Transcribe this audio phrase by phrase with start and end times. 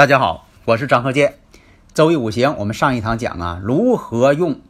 [0.00, 1.34] 大家好，我是张鹤剑。
[1.92, 4.62] 周易五行，我们上一堂讲啊，如何用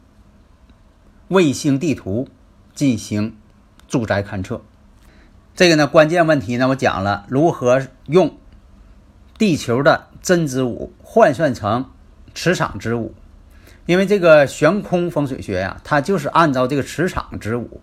[1.29, 2.27] 卫星地图
[2.75, 3.37] 进行
[3.87, 4.63] 住宅勘测。
[5.55, 8.39] 这个呢，关键问题呢，我讲了如何用
[9.39, 11.89] 地球的真子午换算成
[12.35, 13.15] 磁场之五，
[13.87, 17.81] 因为这个悬空风水学呀、它就是按照这个磁场之五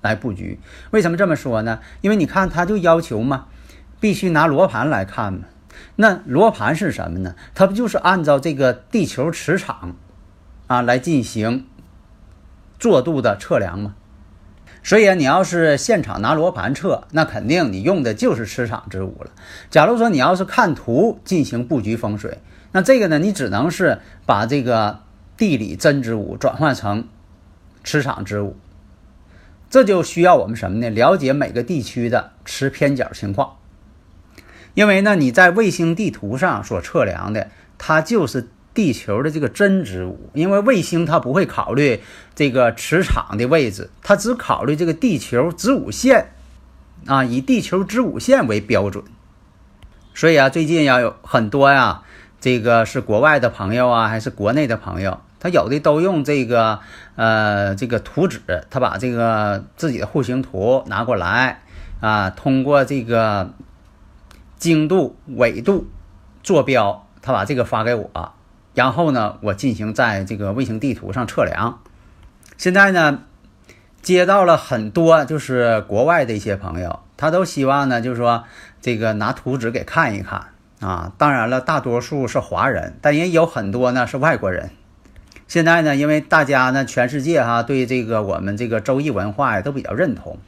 [0.00, 0.58] 来布局。
[0.92, 1.80] 为什么这么说呢？
[2.00, 3.48] 因为你看，它就要求嘛，
[4.00, 5.40] 必须拿罗盘来看嘛。
[5.96, 7.34] 那罗盘是什么呢？
[7.54, 9.96] 它不就是按照这个地球磁场
[10.66, 11.66] 啊来进行
[12.78, 13.94] 做度的测量吗？
[14.82, 19.30] 所以啊，你要是现场拿罗盘测，那肯定你用的就是磁场之舞了。
[19.68, 22.38] 假如说你要是看图进行布局风水，
[22.70, 25.00] 那这个呢，你只能是把这个
[25.36, 27.08] 地理真之舞转换成
[27.82, 28.56] 磁场之舞，
[29.68, 30.88] 这就需要我们什么呢？
[30.90, 33.56] 了解每个地区的磁偏角情况。
[34.76, 40.28] 因为呢，你在卫星地图上所测量的，它就是地球的这个真值物。
[40.34, 42.02] 因为卫星它不会考虑
[42.34, 46.32] 这个磁场的位置，它只考虑这个地球子午线，
[47.06, 49.02] 啊，以地球子午线为标准。
[50.14, 52.02] 所以啊，最近呀有很多呀，
[52.38, 56.80] 这个是国外的朋友啊，还是国内的朋友，他有的都用这个
[57.14, 61.62] 呃这个图纸，他把这个自己的户型图拿过来
[62.02, 63.54] 啊，通过这个。
[64.58, 65.86] 经度、纬度
[66.42, 68.32] 坐标，他把这个发给我，
[68.74, 71.80] 然后呢，我进行在这个卫星地图上测量。
[72.56, 73.22] 现在呢，
[74.00, 78.44] 接到了很多就是国外的一些朋友，他都希望呢，就是说
[78.80, 80.46] 这个拿图纸给看一看
[80.80, 81.12] 啊。
[81.18, 84.70] 当然了，大多数是华人，但也有很多呢是外国人。
[85.48, 90.38] 现在呢，因为大家呢，全世界哈对这个我们这个周易文化呀都比较认同。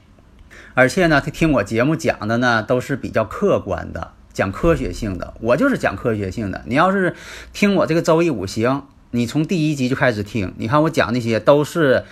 [0.75, 5.35] 而且呢，他听我节目讲的呢，都是比较客观的，讲科学性的。
[5.41, 6.63] 我就是讲科学性的。
[6.67, 7.17] 你要是
[7.53, 12.05] 听我这个周易五行，你从第一集就开始听，你看我讲那些都是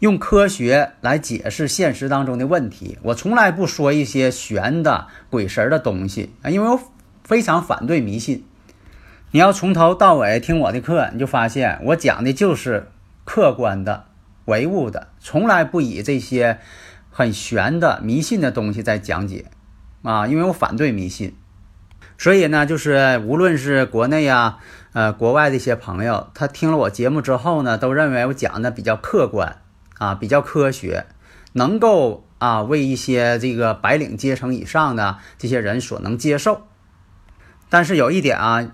[0.00, 2.98] 用科学来解释现实当中的问题。
[3.00, 6.78] 我从来不说一些玄的鬼神的东西啊，因为我
[7.24, 8.44] 非常反对迷信。
[9.30, 12.88] 你要从头到尾听我的课，你就发现我讲的就是
[13.24, 14.04] 客观的、
[14.44, 16.58] 唯物的，从来不以这些。
[17.16, 19.46] 很玄的迷信的东西在讲解，
[20.02, 21.34] 啊，因为我反对迷信，
[22.18, 24.58] 所以呢，就是无论是国内呀，
[24.92, 29.62] 呃，国外的一些朋友，他听了我节目之后呢，都认为我讲的比较客观，
[29.96, 31.06] 啊，比较科学，
[31.54, 36.66] 能够啊为一些这个白领阶层以上的这些人所能接受。
[37.70, 38.68] 但是有一点啊，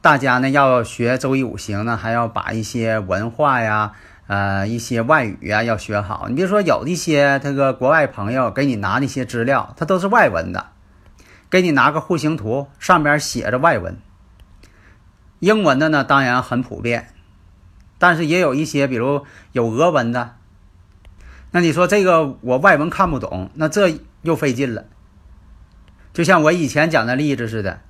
[0.00, 3.92] 大家呢要学周易五行呢，还要把一些文化呀。
[4.28, 6.26] 呃，一些外语啊要学好。
[6.28, 10.66] 你比如说，有一些这个国外朋友给你拿那些资料，它都是外文的，
[11.48, 13.96] 给你拿个户型图，上边写着外文。
[15.38, 17.08] 英文的呢，当然很普遍，
[17.98, 20.34] 但是也有一些，比如有俄文的。
[21.50, 24.84] 那你说这个我外文看不懂，那这又费劲了。
[26.12, 27.80] 就像我以前讲的例子似的，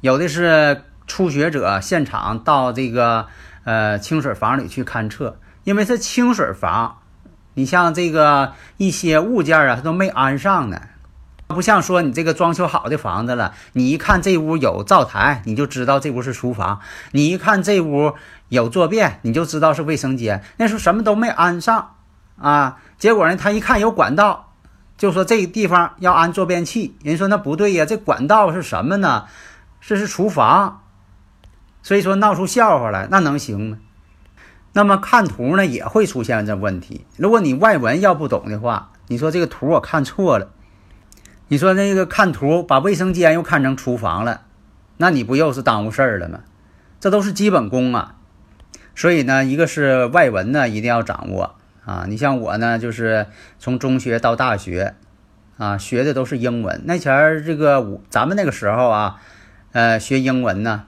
[0.00, 3.26] 有的是初学者现场到这个
[3.64, 5.38] 呃清水房里去勘测。
[5.66, 6.98] 因为是清水房，
[7.54, 10.80] 你像这个一些物件啊，它都没安上呢，
[11.48, 16.78] 不像说你这个装修好的房子了，你一看这屋有灶台，你就知道这屋是厨房；
[17.10, 18.14] 你一看这屋
[18.48, 20.44] 有坐便，你就知道是卫生间。
[20.58, 21.96] 那时候什么都没安上
[22.40, 24.52] 啊，结果呢，他一看有管道，
[24.96, 26.96] 就说这个地方要安坐便器。
[27.02, 29.24] 人说那不对呀，这管道是什么呢？
[29.80, 30.82] 这是厨房，
[31.82, 33.78] 所以说闹出笑话来，那能行吗？
[34.76, 37.06] 那么看图呢也会出现这问题。
[37.16, 40.50] 如果你外文要不懂的话，你说这个图我看错了，
[41.48, 44.42] 你说那个看图把卫生间又看成厨房了，
[44.98, 46.40] 那你不又是耽误事儿了吗？
[47.00, 48.16] 这都是基本功啊。
[48.94, 51.54] 所以呢，一个是外文呢一定要掌握
[51.86, 52.04] 啊。
[52.06, 54.94] 你像我呢，就是从中学到大学
[55.56, 56.82] 啊，学的都是英文。
[56.84, 59.22] 那前儿这个咱们那个时候啊，
[59.72, 60.84] 呃，学英文呢，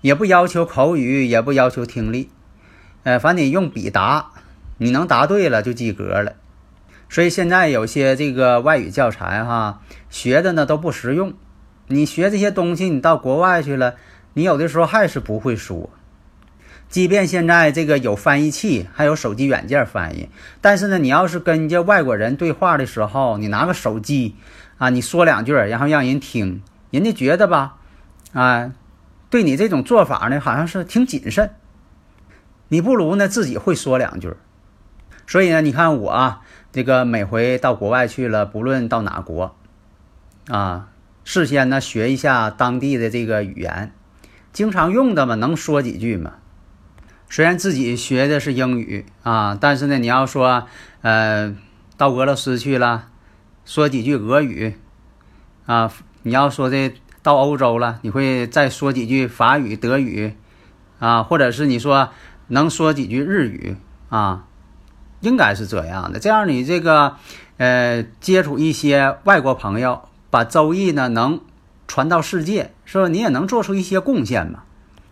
[0.00, 2.30] 也不要求口语，也不要求听力。
[3.04, 4.30] 呃，反正你用笔答，
[4.78, 6.34] 你能答对了就及格了。
[7.08, 11.34] 所以现在有些这个外语教材哈，学的呢都不实用。
[11.88, 13.96] 你学这些东西，你到国外去了，
[14.34, 15.90] 你有的时候还是不会说。
[16.88, 20.28] 即便现在这个有翻译器，还有手机软件翻译，
[20.60, 24.36] 但是呢，你要是跟人家外国人对话的时候，你拿个手机
[24.78, 27.76] 啊，你说两句，然后让人听，人家觉得吧，
[28.32, 28.72] 啊，
[29.28, 31.50] 对你这种做法呢，好像是挺谨慎。
[32.72, 34.32] 你不如呢自己会说两句。
[35.26, 36.40] 所以呢，你看我啊，
[36.72, 39.54] 这个每回到国外去了，不论到哪国，
[40.48, 40.88] 啊。
[41.22, 43.92] 事先呢学一下当地的这个语言，
[44.54, 46.32] 经常用的嘛，能说几句嘛。
[47.28, 50.66] 虽然自己学的是英语啊，但是呢，你要说
[51.02, 51.54] 呃
[51.98, 53.10] 到俄罗斯去了，
[53.66, 54.74] 说几句俄语
[55.66, 55.92] 啊，
[56.22, 56.92] 你要说的
[57.22, 60.34] 到欧洲了，你会再说几句法语、德语
[60.98, 62.08] 啊，或者是你说
[62.52, 63.76] 能说几句日语
[64.08, 64.44] 啊，
[65.20, 66.18] 应该是这样的。
[66.18, 67.16] 这样你这个
[67.56, 70.02] 呃接触一些外国朋友。
[70.32, 71.42] 把周易呢能
[71.86, 73.06] 传到世界，是吧？
[73.06, 74.62] 你也能做出一些贡献嘛。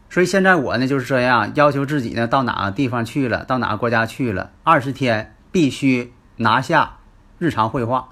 [0.09, 6.97] 所以现在我呢就是这样要求自己呢，到哪个地方去了，到哪个国家去了，二十天必须拿下
[7.39, 8.09] 日常绘画。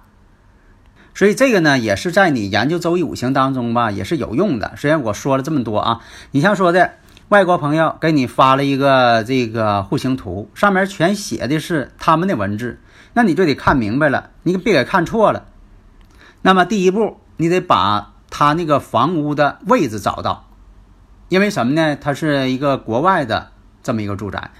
[1.14, 4.74] 所以这个呢也是在你研究周易五行当中吧，也是有用的。
[4.76, 6.00] 虽然我说了这么多啊，
[6.32, 6.96] 你像说的
[7.28, 12.80] 外国朋友给你发了一个这个户型图，上面全写的是他们的文字，
[13.12, 15.44] 那你就得看明白了，你别给看错了。
[16.40, 20.46] 那么第一步，你得把他那个房屋的位置找到，
[21.28, 21.96] 因为什么呢？
[21.96, 23.48] 它是一个国外的
[23.82, 24.50] 这么一个住宅，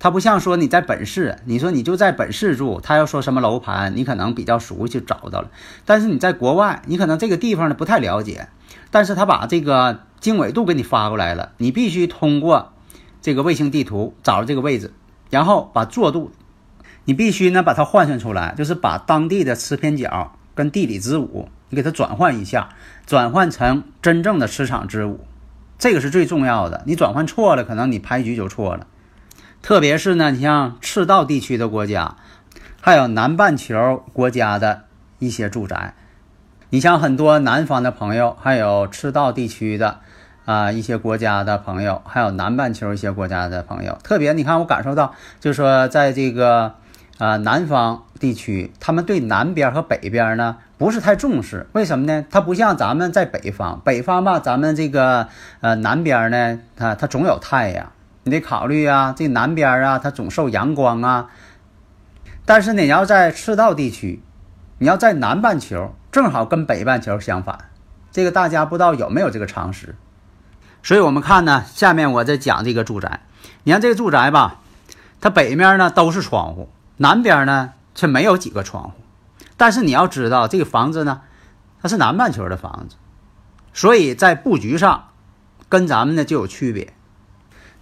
[0.00, 5.50] 它不像说你在本市，你说你就在本市住，他要说什么楼盘，你可能比较熟悉找到了。
[5.86, 8.48] 但是你在国外，你可能这个地方呢不太了解，
[8.90, 12.72] 但是他把这个经纬度给你发过来了，你必须通过
[13.20, 14.92] 这个卫星地图找着这个位置，
[15.30, 16.30] 然后把坐度，
[17.04, 20.32] 你必须呢把它换算出来，就是把当地的磁偏角。
[20.54, 22.70] 跟地理子午，你给它转换一下，
[23.06, 25.20] 转换成真正的磁场之午，
[25.78, 26.82] 这个是最重要的。
[26.84, 28.88] 你转换错了，可能你牌局就错了。
[29.62, 32.16] 特别是呢，你像赤道地区的国家，
[32.80, 34.86] 还有南半球国家的
[35.20, 35.94] 一些住宅，
[36.70, 40.00] 你像很多南方的朋友，还有赤道地区的
[40.48, 46.74] 啊一些国家的朋友，还有南半球一些国家的朋友，特别你看我感受到，就是说在这个。
[47.18, 52.24] 啊，南方地区他们对南边和北边呢不是太重视，为什么呢？
[52.30, 55.26] 它不像咱们在北方，北方吧，咱们这个
[55.60, 57.90] 呃南边呢，它它总有太阳，
[58.22, 61.28] 你得考虑啊，这南边啊，它总受阳光啊。
[62.44, 64.22] 但是，你要在赤道地区，
[64.78, 67.58] 你要在南半球，正好跟北半球相反，
[68.12, 69.96] 这个大家不知道有没有这个常识？
[70.82, 73.20] 所以我们看呢，下面我再讲这个住宅，
[73.64, 74.60] 你看这个住宅吧，
[75.20, 76.70] 它北面呢都是窗户。
[77.00, 78.92] 南边呢却没有几个窗户，
[79.56, 81.20] 但是你要知道这个房子呢，
[81.80, 82.96] 它是南半球的房子，
[83.72, 85.10] 所以在布局上
[85.68, 86.92] 跟咱们呢就有区别。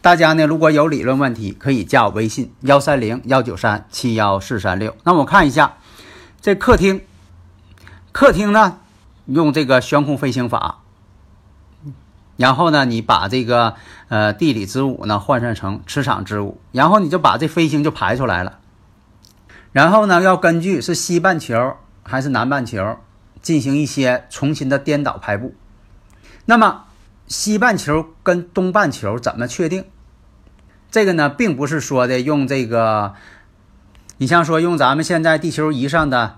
[0.02, 4.94] 大家呢如果有理论问题，可以加我微信幺三零幺九三七幺四三六。
[5.04, 5.78] 那我看一下
[6.42, 7.00] 这客厅，
[8.12, 8.78] 客厅呢
[9.24, 10.80] 用这个悬空飞行法，
[12.36, 13.74] 然后呢你把这个
[14.08, 18.58] 呃地理之舞呢换算成磁场之舞，然后你就把这飞星就排出来了。
[19.72, 22.96] 然后呢，要根据是西半球还是南半球，
[23.42, 25.54] 进行一些重新的颠倒排布。
[26.46, 26.84] 那么，
[27.26, 29.84] 西半球跟东半球怎么确定？
[30.90, 33.12] 这个呢，并不是说的用这个，
[34.16, 36.36] 你像说用咱们现在地球仪上的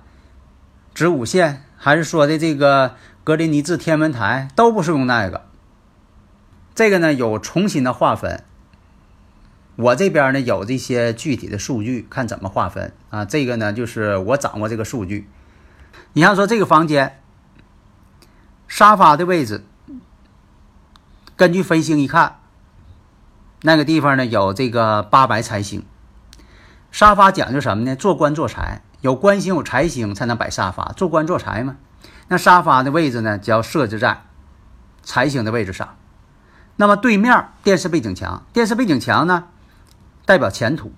[0.93, 5.43] 子午线，还是说的这个格林尼治天文台，都不是用那个。
[6.79, 8.45] 这个呢，有重新的划分。
[9.75, 13.25] 我这边呢有这些具体的数据，看怎么划分啊？
[13.25, 15.29] 这个呢就是我掌握这个数据。
[16.13, 17.21] 你像说这个房间
[18.69, 19.65] 沙发的位置，
[21.35, 22.39] 根据飞星一看，
[23.63, 25.85] 那个地方呢有这个八白财星。
[26.93, 27.97] 沙发讲究什么呢？
[27.97, 31.77] 做官做财，有官星有财星才能摆沙发，做官做财嘛。
[32.29, 34.23] 那沙发的位置呢，就要设置在
[35.03, 35.97] 财星的位置上。
[36.81, 39.47] 那么对面电视背景墙，电视背景墙呢？
[40.25, 40.93] 代表前途，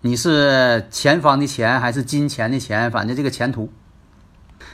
[0.00, 2.90] 你是前方的钱还是金钱的钱？
[2.90, 3.72] 反正这个前途。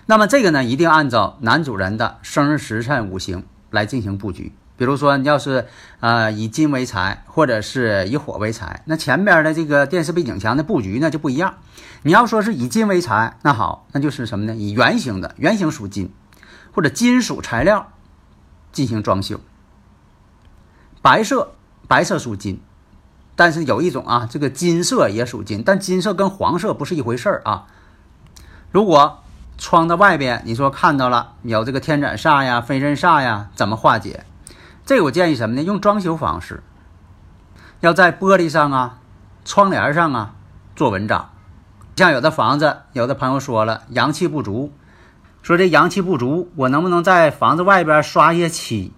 [0.07, 4.55] 那么这个呢，一定按照男主人的生日时辰五行来进行布局。
[4.79, 5.67] 比如说，你要是
[6.01, 11.57] 呃以金为财，或者是以火为财，那前边的这个电视背景墙的布局呢就不一样。
[12.05, 14.57] 你要说是以金为财，那好，那就是什么呢？
[14.57, 16.11] 以圆形的，圆形属金，
[16.73, 17.93] 或者金属材料
[18.73, 19.39] 进行装修。
[21.03, 21.53] 白色，
[21.87, 22.61] 白色属金。
[23.37, 27.67] 但是有一种啊，这个金色也属金，但金色跟黄色不是一回事儿啊。
[28.73, 29.23] 如果
[29.57, 34.25] 窗的外边，你说看到了有这个天斩煞呀、飞刃煞呀，怎么化解？
[34.85, 35.63] 这个我建议什么呢？
[35.63, 36.63] 用装修方式，
[37.81, 38.99] 要在玻璃上啊、
[39.45, 40.35] 窗帘上啊
[40.75, 41.31] 做文章。
[41.95, 44.73] 像有的房子，有的朋友说了阳气不足，
[45.43, 48.93] 说这阳气不足，我能不能在房子外边刷一些漆？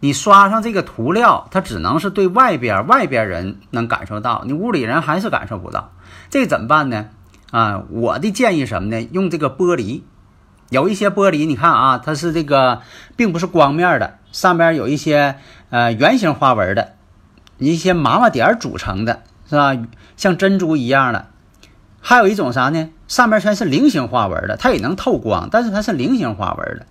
[0.00, 5.92] 你刷上这个涂料，它只能是对外边外边人能感受到，你屋里人还是感受不到。
[6.30, 7.06] 这怎么办呢？
[7.50, 9.08] 啊，我的建议什么呢？
[9.12, 10.02] 用这个玻璃，
[10.70, 12.80] 有一些玻璃，你看啊，它是这个
[13.16, 15.36] 并不是光面的，上边有一些
[15.68, 16.94] 呃圆形花纹的，
[17.58, 19.76] 一些麻麻点组成的，是吧？
[20.16, 21.26] 像珍珠一样的。
[22.00, 22.88] 还有一种啥呢？
[23.06, 26.86] 上面全是菱形花纹的，它也能透光，但是它是菱形花纹的、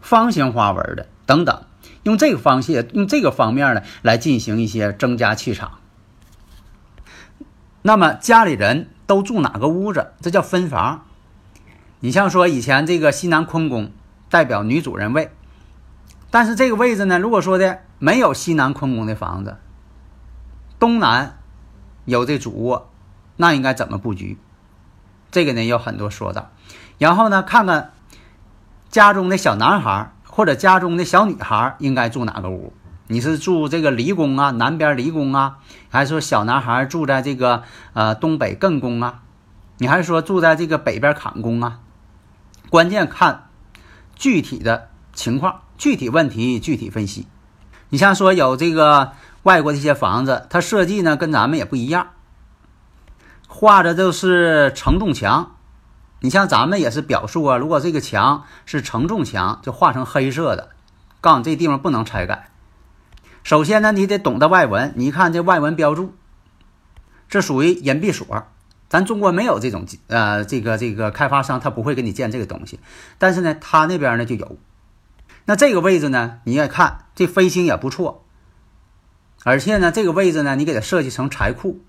[0.00, 1.62] 方形花纹的等等。
[2.02, 5.78] 用这个方式，用这个方面呢来进行一些增加气场。
[7.82, 8.90] 那么家里人。
[9.08, 10.12] 都住哪个屋子？
[10.20, 11.06] 这叫分房。
[12.00, 13.90] 你像说以前这个西南坤宫
[14.28, 15.30] 代表女主人位，
[16.30, 19.56] 但是这个位置呢，如果说的没有西南坤宫的房子，
[20.78, 21.38] 东南
[22.04, 22.90] 有这主卧，
[23.36, 24.36] 那应该怎么布局？
[25.30, 26.50] 这个呢有很多说道。
[26.98, 27.92] 然后呢，看看
[28.90, 32.72] 家中的小男孩或者家中的小女孩应该住哪个屋。
[33.08, 39.22] 你是住这个离宫啊，南边离宫啊，还是说小男孩住在这个呃东北艮宫啊？
[39.78, 41.80] 你还是说住在这个北边坎宫啊？
[42.70, 43.48] 关键看
[44.14, 47.26] 具体的情况，具体问题具体分析。
[47.88, 49.10] 你像说有这个
[49.42, 52.10] 外国的一些房子，它设计呢跟咱们也不一样，
[53.48, 55.56] 画的都是承重墙。
[56.20, 60.70] 你像咱们也是表述啊，如果这个墙是承重墙，就画成黑色的，
[61.20, 62.50] 告诉你这地方不能拆改。
[63.44, 64.92] 首先呢，你得懂得外文。
[64.96, 66.14] 你一看这外文标注，
[67.28, 68.46] 这属于隐蔽所。
[68.88, 72.80] 咱中国没有这种呃，这个这个开发商他不会给你建这个东西。
[73.18, 74.58] 但是呢，他那边呢就有。
[75.44, 78.24] 那这个位置呢，你也看这飞星也不错。
[79.44, 81.80] 而且呢，这个位置呢，你给它设计成财库，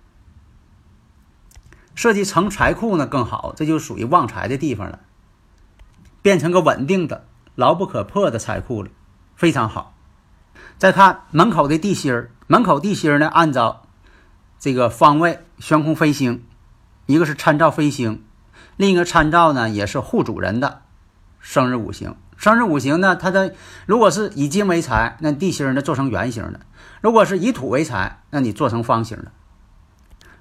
[2.00, 5.00] 设计成财库呢更好，这就属于旺财的地方了，
[6.22, 7.26] 变成个稳定的、
[7.56, 8.90] 牢不可破的财库了，
[9.36, 9.94] 非常好。
[10.78, 13.82] 再看门口的地心儿，门口地心儿呢，按照
[14.58, 16.46] 这个方位悬空飞星，
[17.06, 18.24] 一个是参照飞星，
[18.78, 20.84] 另一个参照呢也是户主人的
[21.42, 22.16] 生日五行。
[22.38, 23.54] 生日五行呢，它的
[23.86, 26.62] 如果是以金为财，那地心儿呢做成圆形的；
[27.02, 29.26] 如果是以土为财，那你做成方形的；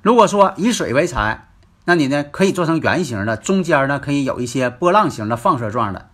[0.03, 1.47] 如果说以水为财，
[1.89, 6.11] 那你呢可以做成圆形的，中间呢可以有一些波浪形的放射状的，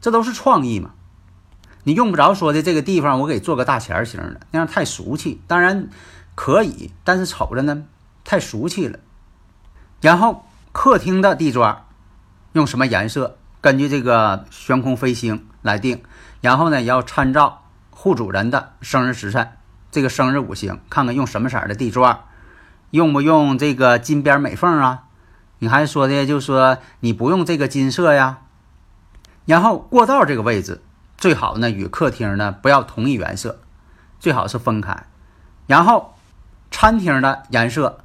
[0.00, 0.90] 这都是创意嘛。
[1.84, 5.40] 你用不着说的这个地方，我给做个大钱型的，那样太俗气。
[5.46, 5.88] 当然
[6.34, 7.84] 可以，但是瞅着呢
[8.24, 8.98] 太俗气了。
[10.00, 11.84] 然后客厅的地砖
[12.54, 13.36] 用什么颜色？
[13.60, 16.02] 根据这个悬空飞星来定。
[16.40, 19.52] 然后呢，要参照户主人的生日时辰，
[19.92, 22.18] 这个生日五行，看看用什么色的地砖，
[22.90, 25.03] 用不用这个金边美缝啊？
[25.64, 28.40] 你还说的就说你不用这个金色呀？
[29.46, 30.82] 然后过道这个位置。
[31.16, 33.62] 最好呢，与客厅呢不要同一颜色，
[34.20, 35.06] 最好是分开。
[35.66, 36.18] 然后，
[36.70, 38.04] 餐厅的颜色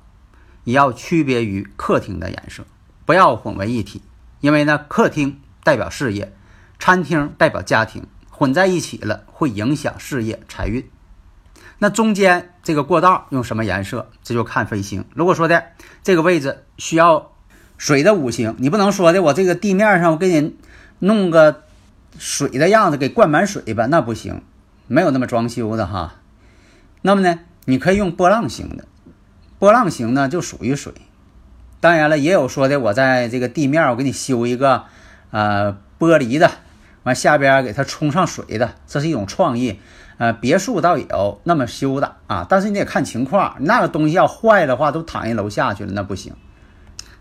[0.64, 2.64] 也要区别于客厅的颜色，
[3.06, 4.02] 不要混为一体。
[4.40, 6.34] 因为呢，客厅代表事业，
[6.80, 10.90] 餐厅代表家庭，混在一起了会影响事业财运。
[11.80, 15.04] 那中间这个过道用什么颜色，这就看飞星。
[15.14, 15.66] 如果说的
[16.04, 17.34] 这个位置需要
[17.80, 20.56] 水的五行，你不能说的我这个地面上我给你
[21.00, 21.64] 弄个。
[22.18, 24.42] 水的样子给灌满水吧，那不行，
[24.88, 26.16] 没有那么装修的哈。
[27.02, 28.84] 那么呢，你可以用波浪形的，
[29.58, 30.92] 波浪形呢就属于水。
[31.80, 34.86] 当然了，也有说的，我在这个地面我给你修一个
[35.30, 36.52] 呃玻璃的，
[37.04, 39.80] 完下边给它冲上水的，这是一种创意。
[40.18, 46.34] 呃，别墅倒有那么修的啊，但是你得看情况，那个东西要坏的话都躺人楼下去了，那不行。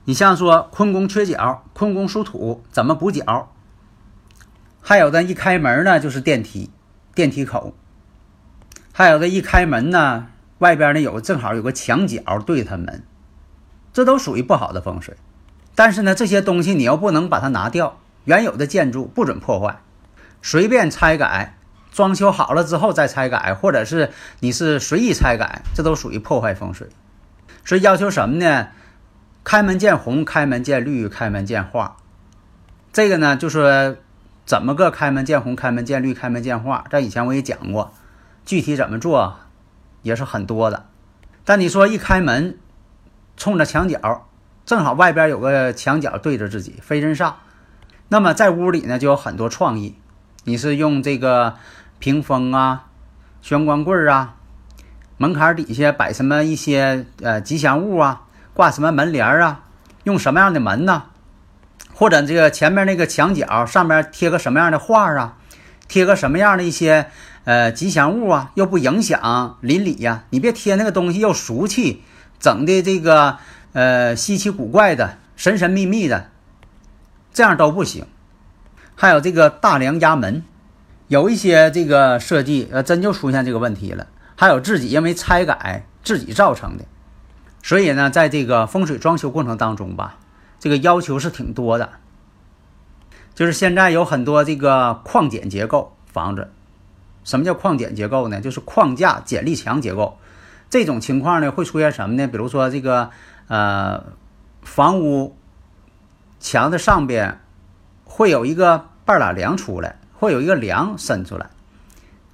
[0.08, 3.52] 你像说坤宫缺角，坤宫属土，怎么补角？
[4.80, 6.70] 还有的一开门呢，就是电梯，
[7.14, 7.74] 电梯口；
[8.90, 10.28] 还有的一开门呢，
[10.60, 13.02] 外边呢有正好有个墙角对他门，
[13.92, 15.14] 这都属于不好的风水。
[15.74, 19.82] 但是呢，这些东西你又不能把它拿掉，原有的建筑不准破坏，
[20.40, 21.58] 随便拆改，
[21.92, 24.10] 装修好了之后再拆改，或者是
[24.40, 26.88] 你是随意拆改，这都属于破坏风水。
[27.66, 28.68] 所以要求什么呢？
[29.48, 31.96] 开门见红，开门见绿，开门见画。
[32.92, 33.96] 这个呢，就说。
[34.44, 36.84] 怎么个开门见红、开门见绿、开门见画？
[36.90, 37.92] 在以前我也讲过，
[38.46, 39.36] 具体怎么做
[40.02, 40.86] 也是很多的。
[41.44, 42.58] 但你说一开门，
[43.36, 44.26] 冲着墙角，
[44.64, 47.34] 正好外边有个墙角对着自己，飞人煞。
[48.08, 49.96] 那么在屋里呢，就有很多创意。
[50.44, 51.56] 你是用这个
[51.98, 52.86] 屏风啊、
[53.42, 54.36] 玄关柜啊，
[55.18, 58.22] 门槛底下摆什么一些呃吉祥物啊，
[58.58, 59.60] 挂什么门帘啊，
[60.02, 61.04] 用什么样的门呢？
[61.94, 65.36] 或者这个前面那个墙角上面贴个什么样的画啊，
[65.86, 67.08] 贴个什么样的一些
[67.44, 70.24] 呃吉祥物啊，又不影响邻里呀。
[70.30, 72.02] 你别贴那个东西又俗气，
[72.40, 73.38] 整的这个
[73.74, 76.26] 呃稀奇古怪的、神神秘秘的，
[77.32, 78.06] 这样都不行。
[78.96, 80.42] 还有这个大梁压门，
[81.06, 84.08] 有一些这个设计，呃，真就出现这个问题了。
[84.34, 86.84] 还有自己因为拆改自己造成的，
[87.68, 90.16] 所以呢，在这个风水装修过程当中吧，
[90.58, 91.90] 这个要求是挺多的。
[93.34, 96.50] 就是现在有很多这个框简结构房子，
[97.24, 98.40] 什么叫框简结构呢？
[98.40, 100.16] 就是框架剪力墙结构。
[100.70, 102.26] 这种情况呢，会出现什么呢？
[102.26, 103.10] 比如说这个
[103.48, 104.02] 呃，
[104.62, 105.36] 房屋
[106.40, 107.38] 墙的上边。
[108.10, 111.50] 会有一个半拉梁出来，会有一个梁伸出来，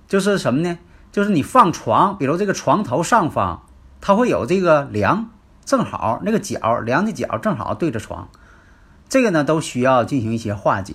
[0.07, 0.79] 就是什么呢？
[1.11, 3.64] 就是你放床，比如这个床头上方，
[4.07, 5.31] 它会有这个梁，
[5.65, 8.29] 正好那个角梁的角正好对着床，
[9.09, 10.95] 这个呢都需要进行一些化解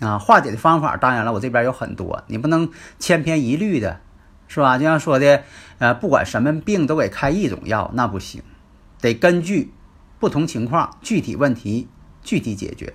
[0.00, 0.18] 啊。
[0.18, 4.00] 化解的方法，当然了，我这边有很多，你不能千篇一律的，
[4.48, 4.76] 是吧？
[4.76, 5.44] 就像说的，
[5.78, 8.42] 呃，不管什么病都给开一种药，那不行，
[9.00, 9.72] 得根据
[10.18, 11.86] 不同情况、具体问题
[12.24, 12.94] 具体解决。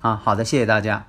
[0.00, 1.08] 啊，好的，谢谢大家。